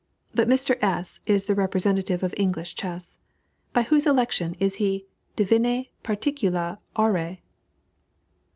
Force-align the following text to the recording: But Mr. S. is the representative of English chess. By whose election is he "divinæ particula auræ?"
But 0.33 0.47
Mr. 0.47 0.81
S. 0.81 1.19
is 1.27 1.45
the 1.45 1.53
representative 1.53 2.23
of 2.23 2.33
English 2.35 2.73
chess. 2.73 3.19
By 3.71 3.83
whose 3.83 4.07
election 4.07 4.55
is 4.59 4.77
he 4.81 5.05
"divinæ 5.37 5.89
particula 6.03 6.79
auræ?" 6.95 7.37